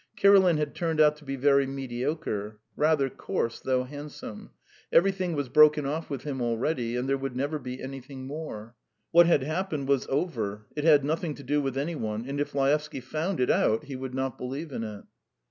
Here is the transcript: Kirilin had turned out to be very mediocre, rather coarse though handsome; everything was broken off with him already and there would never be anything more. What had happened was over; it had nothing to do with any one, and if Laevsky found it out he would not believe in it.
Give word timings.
Kirilin 0.17 0.57
had 0.57 0.73
turned 0.73 0.99
out 0.99 1.15
to 1.17 1.25
be 1.25 1.35
very 1.35 1.67
mediocre, 1.67 2.59
rather 2.75 3.07
coarse 3.07 3.59
though 3.59 3.83
handsome; 3.83 4.49
everything 4.91 5.33
was 5.35 5.47
broken 5.47 5.85
off 5.85 6.09
with 6.09 6.23
him 6.23 6.41
already 6.41 6.95
and 6.95 7.07
there 7.07 7.19
would 7.19 7.35
never 7.35 7.59
be 7.59 7.79
anything 7.79 8.25
more. 8.25 8.73
What 9.11 9.27
had 9.27 9.43
happened 9.43 9.87
was 9.87 10.07
over; 10.09 10.65
it 10.75 10.85
had 10.85 11.05
nothing 11.05 11.35
to 11.35 11.43
do 11.43 11.61
with 11.61 11.77
any 11.77 11.93
one, 11.93 12.25
and 12.27 12.39
if 12.41 12.55
Laevsky 12.55 12.99
found 12.99 13.39
it 13.39 13.51
out 13.51 13.83
he 13.83 13.95
would 13.95 14.15
not 14.15 14.39
believe 14.39 14.71
in 14.71 14.83
it. 14.83 15.03